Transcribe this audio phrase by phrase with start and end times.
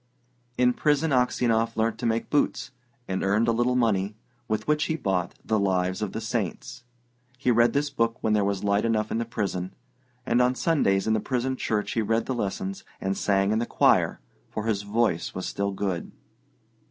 [0.57, 2.71] In prison Aksionov learnt to make boots,
[3.07, 4.15] and earned a little money,
[4.47, 6.83] with which he bought The Lives of the Saints.
[7.37, 9.75] He read this book when there was light enough in the prison;
[10.25, 13.67] and on Sundays in the prison church he read the lessons and sang in the
[13.67, 14.19] choir;
[14.49, 16.11] for his voice was still good.